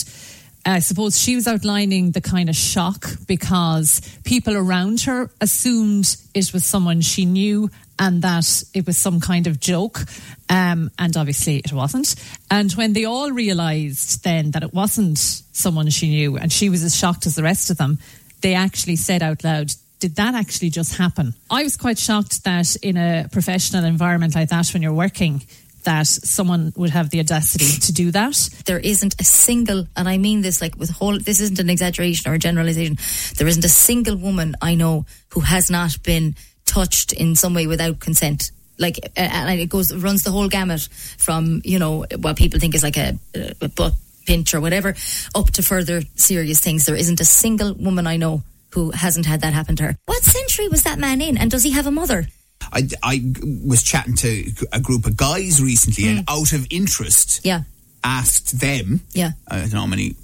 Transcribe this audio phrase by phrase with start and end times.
[0.66, 6.52] I suppose she was outlining the kind of shock because people around her assumed it
[6.52, 10.00] was someone she knew and that it was some kind of joke.
[10.48, 12.16] Um, and obviously it wasn't.
[12.50, 16.82] And when they all realised then that it wasn't someone she knew and she was
[16.82, 17.98] as shocked as the rest of them,
[18.40, 21.34] they actually said out loud, did that actually just happen?
[21.50, 25.42] I was quite shocked that in a professional environment like that, when you're working,
[25.84, 28.36] that someone would have the audacity to do that.
[28.64, 32.30] There isn't a single, and I mean this like with whole, this isn't an exaggeration
[32.30, 32.96] or a generalization.
[33.36, 36.34] There isn't a single woman I know who has not been
[36.70, 38.44] touched in some way without consent.
[38.78, 42.60] Like, uh, uh, and it goes, runs the whole gamut from, you know, what people
[42.60, 43.18] think is like a,
[43.60, 43.94] a butt
[44.26, 44.94] pinch or whatever,
[45.34, 46.86] up to further serious things.
[46.86, 49.96] There isn't a single woman I know who hasn't had that happen to her.
[50.06, 51.36] What century was that man in?
[51.36, 52.26] And does he have a mother?
[52.72, 53.32] I, I
[53.66, 56.10] was chatting to a group of guys recently, mm.
[56.10, 56.24] and hmm.
[56.28, 57.62] out of interest, yeah,
[58.04, 60.14] asked them, yeah, uh, I don't know how many,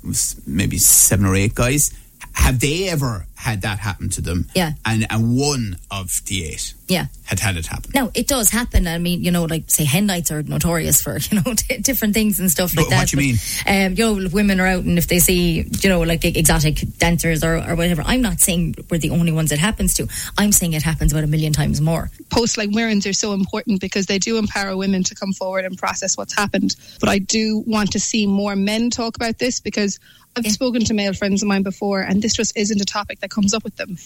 [0.46, 1.90] maybe seven or eight guys,
[2.32, 4.48] have they ever had that happen to them?
[4.54, 7.90] Yeah, and and one of the eight, yeah, had had it happen.
[7.94, 8.86] No, it does happen.
[8.86, 12.14] I mean, you know, like say hen nights are notorious for you know t- different
[12.14, 12.98] things and stuff like but that.
[12.98, 13.86] What do you but, mean?
[13.86, 17.44] Um, you know, women are out and if they see you know like exotic dancers
[17.44, 20.08] or, or whatever, I'm not saying we're the only ones it happens to.
[20.38, 22.10] I'm saying it happens about a million times more.
[22.30, 25.76] Posts like Muireann's are so important because they do empower women to come forward and
[25.76, 26.76] process what's happened.
[27.00, 29.98] But I do want to see more men talk about this because
[30.36, 30.52] I've yeah.
[30.52, 33.54] spoken to male friends of mine before, and this just isn't a topic that comes
[33.54, 33.96] up with them.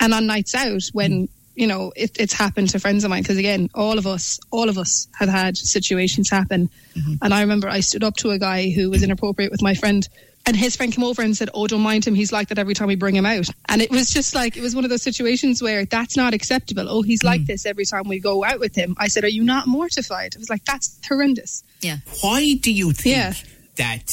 [0.00, 3.22] And on nights out, when mm you know, it, it's happened to friends of mine
[3.22, 6.68] because again, all of us, all of us have had situations happen.
[6.96, 7.14] Mm-hmm.
[7.22, 10.06] And I remember I stood up to a guy who was inappropriate with my friend
[10.46, 12.14] and his friend came over and said, Oh, don't mind him.
[12.14, 13.48] He's like that every time we bring him out.
[13.68, 16.86] And it was just like, it was one of those situations where that's not acceptable.
[16.88, 17.26] Oh, he's mm.
[17.26, 18.94] like this every time we go out with him.
[18.98, 20.34] I said, Are you not mortified?
[20.36, 21.62] I was like, That's horrendous.
[21.80, 21.98] Yeah.
[22.20, 23.32] Why do you think yeah.
[23.76, 24.10] that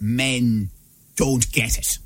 [0.00, 0.70] men
[1.16, 1.98] don't get it?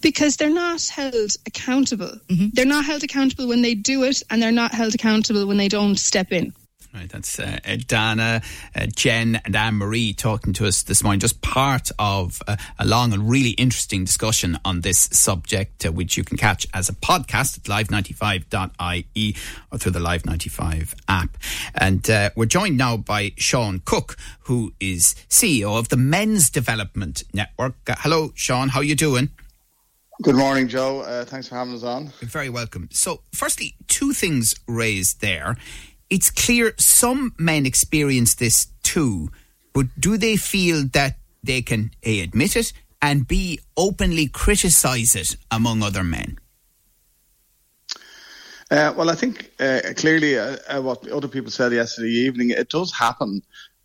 [0.00, 2.12] Because they're not held accountable.
[2.28, 2.48] Mm-hmm.
[2.52, 5.68] They're not held accountable when they do it, and they're not held accountable when they
[5.68, 6.52] don't step in.
[6.92, 8.42] Right, that's uh, Dana,
[8.74, 11.20] uh, Jen, and Anne Marie talking to us this morning.
[11.20, 16.16] Just part of uh, a long and really interesting discussion on this subject, uh, which
[16.16, 19.36] you can catch as a podcast at live95.ie
[19.70, 21.36] or through the Live 95 app.
[21.76, 27.22] And uh, we're joined now by Sean Cooke, who is CEO of the Men's Development
[27.32, 27.76] Network.
[27.88, 28.70] Uh, hello, Sean.
[28.70, 29.30] How are you doing?
[30.22, 31.00] Good morning, Joe.
[31.00, 32.12] Uh, thanks for having us on.
[32.20, 32.88] You're very welcome.
[32.92, 35.56] So, firstly, two things raised there.
[36.10, 39.30] It's clear some men experience this too,
[39.72, 45.36] but do they feel that they can A, admit it and B, openly criticise it
[45.50, 46.38] among other men?
[48.70, 52.68] Uh, well, I think uh, clearly uh, uh what other people said yesterday evening, it
[52.68, 53.42] does happen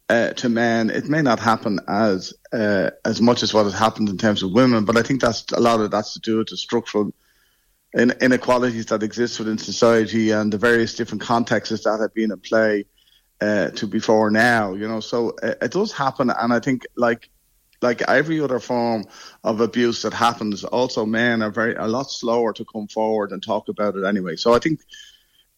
[0.10, 0.92] uh, to men.
[0.92, 4.52] It may not happen as uh, as much as what has happened in terms of
[4.52, 7.14] women, but I think that's a lot of that's to do with the structural
[7.96, 12.40] in, inequalities that exist within society and the various different contexts that have been in
[12.40, 12.86] play
[13.42, 14.74] uh, to before now.
[14.74, 17.30] You know, so uh, it does happen, and I think like
[17.82, 19.06] like every other form
[19.44, 23.42] of abuse that happens, also men are very a lot slower to come forward and
[23.42, 24.36] talk about it anyway.
[24.36, 24.80] So I think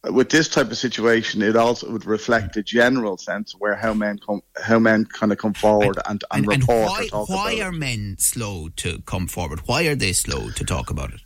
[0.04, 4.18] with this type of situation, it also would reflect the general sense where how men
[4.18, 7.28] come, how men kind of come forward and, and, and, and report why, or talk
[7.28, 7.78] why about are it.
[7.78, 9.60] men slow to come forward?
[9.66, 11.20] Why are they slow to talk about it?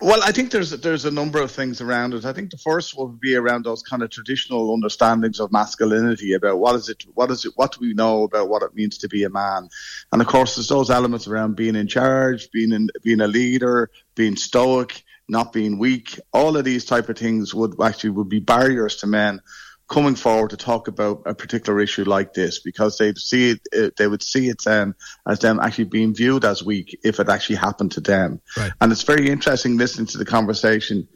[0.00, 2.24] Well, I think there's there's a number of things around it.
[2.24, 6.60] I think the first would be around those kind of traditional understandings of masculinity about
[6.60, 9.08] what is it, what is it, what do we know about what it means to
[9.08, 9.68] be a man,
[10.12, 13.90] and of course there's those elements around being in charge, being in, being a leader,
[14.14, 18.38] being stoic, not being weak, all of these type of things would actually would be
[18.38, 19.40] barriers to men
[19.88, 23.90] coming forward to talk about a particular issue like this because they see it, uh,
[23.96, 24.94] they would see it then
[25.26, 28.40] as them actually being viewed as weak if it actually happened to them.
[28.56, 28.72] Right.
[28.80, 31.08] And it's very interesting listening to the conversation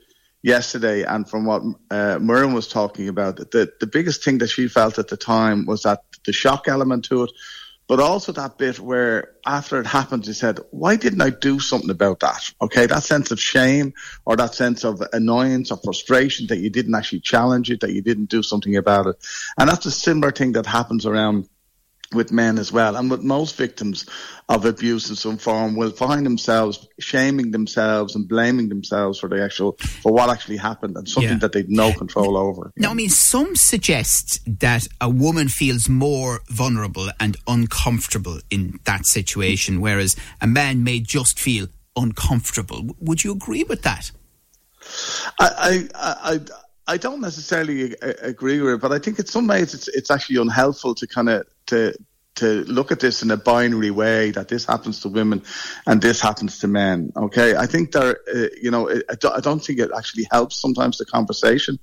[0.42, 4.68] yesterday and from what uh, Miriam was talking about, the, the biggest thing that she
[4.68, 7.30] felt at the time was that the shock element to it
[7.88, 11.90] but also that bit where after it happened, you said, why didn't I do something
[11.90, 12.52] about that?
[12.60, 12.86] Okay.
[12.86, 13.92] That sense of shame
[14.24, 18.02] or that sense of annoyance or frustration that you didn't actually challenge it, that you
[18.02, 19.16] didn't do something about it.
[19.58, 21.48] And that's a similar thing that happens around
[22.14, 22.96] with men as well.
[22.96, 24.06] And with most victims
[24.48, 29.42] of abuse in some form will find themselves shaming themselves and blaming themselves for the
[29.42, 31.38] actual for what actually happened and something Yeah.
[31.38, 32.72] that they've no control over.
[32.76, 39.06] Now, I mean, some suggest that a woman feels more vulnerable and uncomfortable in that
[39.06, 42.96] situation, whereas a man may just feel uncomfortable.
[43.00, 44.10] Would you agree with that?
[45.38, 46.40] I, I, I,
[46.88, 50.10] I don't necessarily uh, agree with it, but I think in some ways it's it's
[50.10, 51.94] actually unhelpful to kind of to
[52.34, 55.42] to look at this in a binary way that this happens to women
[55.86, 57.12] and this happens to men.
[57.14, 61.04] Okay, I think there, uh, you know, I don't, think it actually helps sometimes the
[61.04, 61.78] conversation.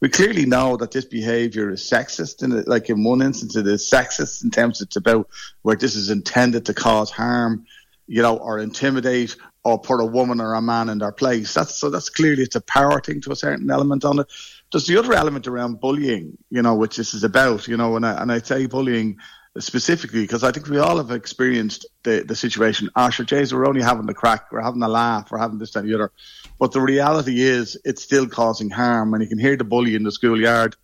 [0.00, 3.88] We clearly know that this behaviour is sexist, and like in one instance, it is
[3.88, 5.28] sexist in terms it's about
[5.60, 7.66] where this is intended to cause harm,
[8.06, 11.52] you know, or intimidate or put a woman or a man in their place.
[11.52, 14.26] That's so that's clearly it's a power thing to a certain element on it.
[14.72, 18.06] There's the other element around bullying, you know, which this is about, you know, and
[18.06, 19.18] I, and I say bullying
[19.58, 22.88] specifically because I think we all have experienced the, the situation.
[22.94, 25.74] Ah, sure, Jays, we're only having the crack, we're having a laugh, we're having this,
[25.74, 26.12] and the other.
[26.58, 30.04] But the reality is it's still causing harm and you can hear the bully in
[30.04, 30.76] the schoolyard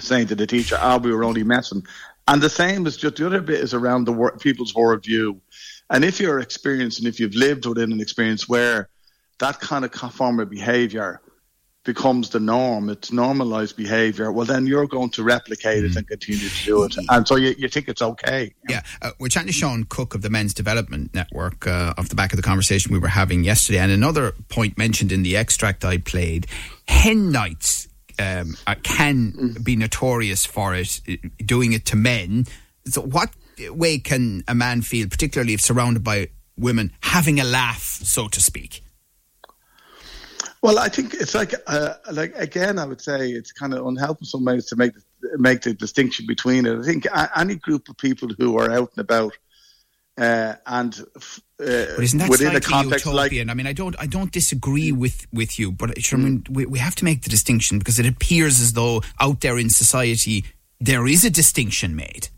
[0.00, 1.84] saying to the teacher, ah, we were only messing.
[2.26, 5.40] And the same is just the other bit is around the wor- people's worldview.
[5.90, 8.88] And if you're experienced and if you've lived within an experience where
[9.38, 11.20] that kind of form of behavior
[11.88, 16.46] becomes the norm, it's normalized behavior, well, then you're going to replicate it and continue
[16.46, 16.94] to do it.
[17.08, 18.52] And so you, you think it's okay.
[18.68, 22.14] Yeah, uh, we're chatting to Sean Cooke of the Men's Development Network uh, off the
[22.14, 23.78] back of the conversation we were having yesterday.
[23.78, 26.46] And another point mentioned in the extract I played
[26.86, 27.88] hen nights
[28.18, 32.44] um, uh, can be notorious for it, uh, doing it to men.
[32.84, 33.30] So, what
[33.70, 38.42] way can a man feel, particularly if surrounded by women, having a laugh, so to
[38.42, 38.82] speak?
[40.62, 44.24] Well, I think it's like, uh, like again, I would say it's kind of unhelpful
[44.24, 44.92] in some ways to make
[45.36, 46.78] make the distinction between it.
[46.78, 49.36] I think a- any group of people who are out and about
[50.18, 53.50] uh, and f- uh, But isn't that within a context like utopian?
[53.50, 56.78] I mean, I don't, I don't disagree with, with you, but I mean, we, we
[56.80, 60.44] have to make the distinction because it appears as though out there in society
[60.80, 62.28] there is a distinction made.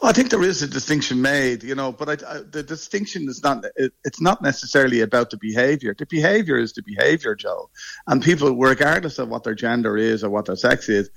[0.00, 3.28] Well, I think there is a distinction made, you know, but I, I, the distinction
[3.28, 5.94] is not, it, it's not necessarily about the behavior.
[5.98, 7.68] The behavior is the behavior, Joe.
[8.06, 11.10] And people, regardless of what their gender is or what their sex is,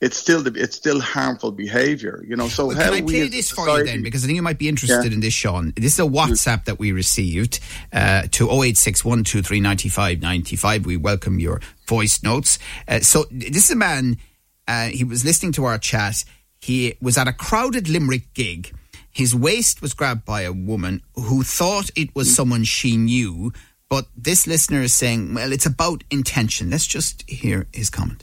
[0.00, 2.46] it's still the, it's still harmful behavior, you know.
[2.48, 4.02] So Well, how can I play this for you then?
[4.02, 5.14] Because I think you might be interested Yeah.
[5.14, 5.72] in this, Sean.
[5.76, 7.58] This is a WhatsApp that we received
[7.92, 10.86] uh, to 086 123 95 95.
[10.86, 12.60] We welcome your voice notes.
[12.86, 14.18] Uh, so this is a man,
[14.68, 16.24] uh, he was listening to our chat.
[16.60, 18.74] He was at a crowded Limerick gig.
[19.10, 23.52] His waist was grabbed by a woman who thought it was someone she knew.
[23.88, 26.70] But this listener is saying, well, it's about intention.
[26.70, 28.22] Let's just hear his comment.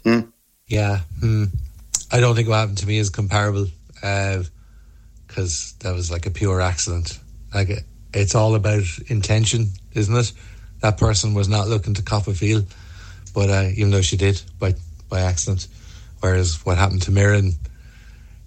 [0.68, 1.46] Yeah, hmm.
[2.12, 6.62] I don't think what happened to me is comparable because that was like a pure
[6.62, 7.20] accident.
[7.54, 7.70] Like
[8.14, 10.32] it's all about intention, isn't it?
[10.82, 12.64] That person was not looking to cop a feel,
[13.34, 14.76] but uh, even though she did by
[15.10, 15.68] by accident.
[16.20, 17.54] Whereas what happened to Muireann,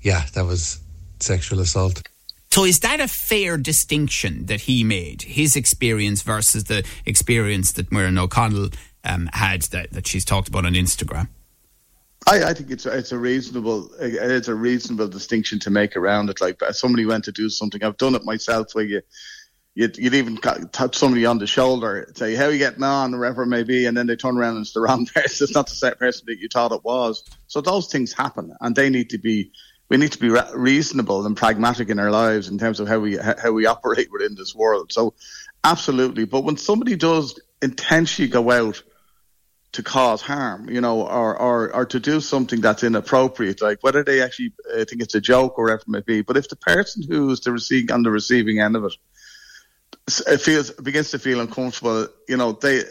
[0.03, 0.81] yeah, that was
[1.21, 2.03] sexual assault.
[2.51, 5.23] So is that a fair distinction that he made?
[5.23, 8.71] His experience versus the experience that Muireann O'Connell
[9.05, 11.29] um, had that, that she's talked about on Instagram?
[12.27, 16.41] I, I think it's it's a reasonable it's a reasonable distinction to make around it.
[16.41, 18.75] Like somebody went to do something, I've done it myself.
[18.75, 19.03] Where you
[19.75, 23.45] you'd, you'd even touch somebody on the shoulder, say how are you getting on, wherever
[23.45, 25.45] it may be, and then they turn around and it's the wrong person.
[25.45, 27.25] It's not the same person that you thought it was.
[27.47, 29.53] So those things happen, and they need to be.
[29.89, 32.99] We need to be re- reasonable and pragmatic in our lives in terms of how
[32.99, 34.93] we how we operate within this world.
[34.93, 35.15] So,
[35.65, 36.25] absolutely.
[36.25, 38.83] But when somebody does intentionally go out
[39.73, 44.03] to cause harm, you know, or, or, or to do something that's inappropriate, like whether
[44.03, 46.23] they actually uh, think it's a joke or whatever it may be.
[46.23, 48.95] But if the person who's the receiving on the receiving end of it
[50.27, 52.83] it feels begins to feel uncomfortable, you know, they,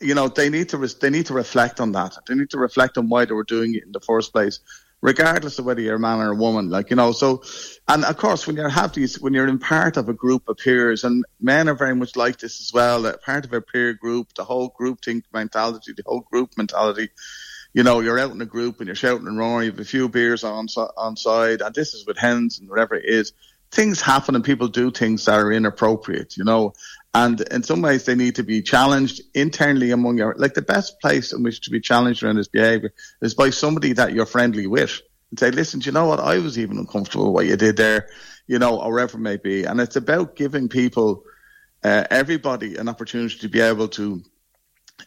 [0.00, 2.16] you know, they need to res- they need to reflect on that.
[2.26, 4.60] They need to reflect on why they were doing it in the first place,
[5.00, 6.70] regardless of whether you're a man or a woman.
[6.70, 7.42] Like you know, so
[7.86, 10.58] and of course when you have these, when you're in part of a group of
[10.58, 13.02] peers, and men are very much like this as well.
[13.02, 17.10] That part of a peer group, the whole group think mentality, the whole group mentality.
[17.74, 19.66] You know, you're out in a group and you're shouting and roaring.
[19.66, 22.94] You have a few beers on on side, and this is with hens and whatever
[22.94, 23.32] it is.
[23.70, 26.38] Things happen and people do things that are inappropriate.
[26.38, 26.72] You know,
[27.14, 31.00] and in some ways they need to be challenged internally among your like the best
[31.00, 34.66] place in which to be challenged around this behavior is by somebody that you're friendly
[34.66, 35.00] with
[35.30, 36.20] and say, listen, do you know what?
[36.20, 38.08] I was even uncomfortable with what you did there,
[38.46, 39.64] you know, or whatever it may be.
[39.64, 41.24] And it's about giving people,
[41.84, 44.22] uh, everybody, an opportunity to be able to.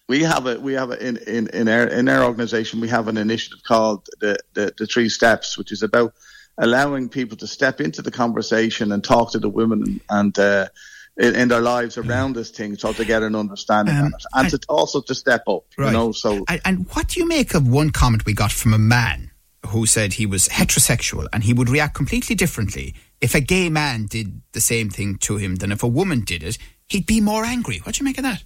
[0.07, 3.09] We have a we have a, in, in in our in our organisation we have
[3.09, 6.13] an initiative called the, the the three steps, which is about
[6.57, 10.69] allowing people to step into the conversation and talk to the women and uh,
[11.17, 14.25] in, in, their lives around this thing, so to get an understanding um, on it,
[14.33, 15.63] and, and to also to step up.
[15.77, 15.87] Right.
[15.87, 18.73] You know, so and, and what do you make of one comment we got from
[18.73, 19.31] a man
[19.67, 24.07] who said he was heterosexual and he would react completely differently if a gay man
[24.07, 26.57] did the same thing to him than if a woman did it?
[26.89, 27.77] He'd be more angry.
[27.83, 28.43] What do you make of that?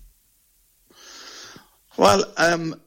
[1.97, 2.79] Well, um,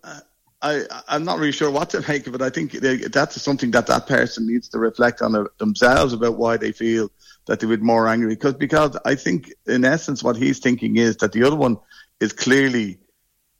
[0.60, 2.42] I, I'm not really sure what to make of it.
[2.42, 6.56] I think they, that's something that that person needs to reflect on themselves about why
[6.56, 7.10] they feel
[7.48, 8.28] that they would more angry.
[8.28, 11.78] Because because I think in essence what he's thinking is that the other one
[12.20, 13.00] is clearly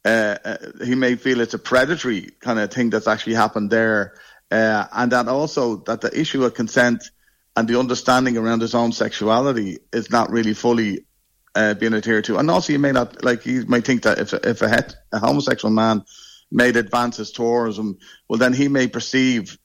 [0.05, 4.15] uh, uh, he may feel it's a predatory kind of thing that's actually happened there,
[4.51, 7.11] uh, and that also that the issue of consent
[7.57, 11.05] and the understanding around his own sexuality is not really fully
[11.55, 12.39] uh, being adhered to.
[12.39, 15.19] And also, you may not like you may think that if if a, het, a
[15.19, 16.05] homosexual man
[16.51, 19.59] made advances towards him, well, then he may perceive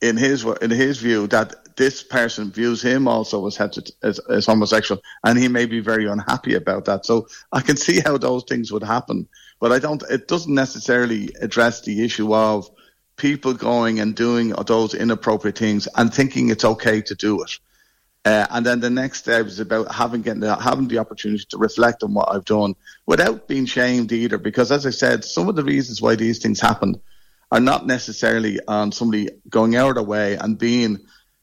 [0.00, 3.58] in his in his view that this person views him also as,
[4.02, 7.06] as, as homosexual, and he may be very unhappy about that.
[7.06, 9.28] So I can see how those things would happen,
[9.60, 10.02] but I don't.
[10.10, 12.68] It doesn't necessarily address the issue of
[13.16, 17.58] people going and doing those inappropriate things and thinking it's okay to do it.
[18.24, 21.58] Uh, and then the next step is about having getting the, having the opportunity to
[21.58, 22.74] reflect on what I've done
[23.06, 24.38] without being shamed either.
[24.38, 27.00] Because as I said, some of the reasons why these things happen
[27.50, 30.98] are not necessarily on somebody going out of their way and being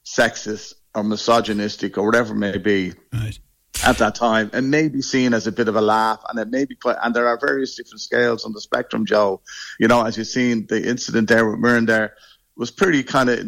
[0.06, 2.92] sexist or misogynistic or whatever it may be.
[3.12, 3.38] Right.
[3.84, 6.48] At that time, it may be seen as a bit of a laugh, and it
[6.48, 6.96] may be quite.
[7.02, 9.42] And there are various different scales on the spectrum, Joe.
[9.78, 12.14] You know, as you've seen the incident there with Muireann there,
[12.56, 13.44] was pretty kind of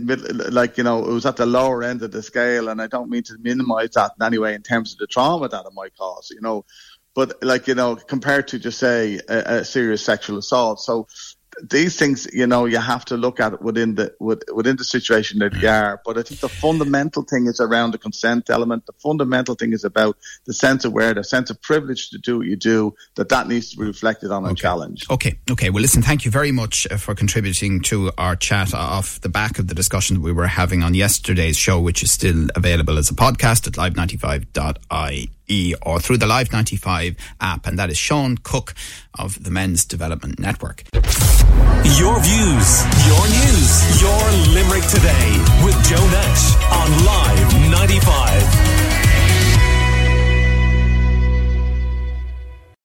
[0.53, 3.09] like you know it was at the lower end of the scale, and I don't
[3.09, 5.97] mean to minimise that in any way in terms of the trauma that it might
[5.97, 6.67] cause, you know,
[7.15, 10.81] but like you know compared to just say a, a serious sexual assault.
[10.81, 11.09] So
[11.63, 15.39] these things, you know, you have to look at it within the within the situation
[15.41, 16.01] that you are.
[16.05, 18.87] But I think the fundamental thing is around the consent element.
[18.87, 22.39] The fundamental thing is about the sense of where the sense of privilege to do
[22.39, 22.95] what you do.
[23.17, 24.51] That that needs to be reflected on okay.
[24.51, 25.11] and challenged.
[25.11, 25.71] Okay, okay.
[25.71, 29.59] Well, listen, thank you very much uh, for contributing to our chat off the back
[29.59, 33.11] of the discussion that we were having on yesterday's show, which is still available as
[33.11, 35.31] a podcast at live95.ie
[35.83, 38.75] or through the Live 95 app, and that is Sean Cooke
[39.19, 40.85] of the Men's Development Network.
[41.97, 44.23] Your views, your news, your
[44.55, 48.88] Limerick today with Joe Nash on Live 95.